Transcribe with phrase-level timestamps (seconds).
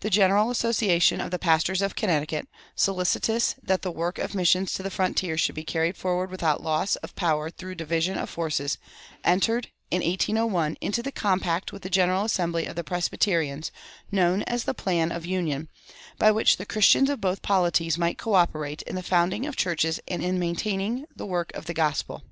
[0.00, 4.82] The General Association of the pastors of Connecticut, solicitous that the work of missions to
[4.82, 8.78] the frontier should be carried forward without loss of power through division of forces,
[9.22, 13.70] entered, in 1801, into the compact with the General Assembly of the Presbyterians
[14.10, 15.68] known as the "Plan of Union,"
[16.18, 20.40] by which Christians of both polities might coöperate in the founding of churches and in
[20.40, 22.24] maintaining the work of the gospel.